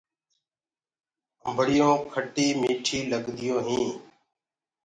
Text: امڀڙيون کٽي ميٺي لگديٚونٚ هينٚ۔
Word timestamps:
امڀڙيون 1.47 1.93
کٽي 2.13 2.47
ميٺي 2.61 2.99
لگديٚونٚ 3.11 3.65
هينٚ۔ 3.67 3.95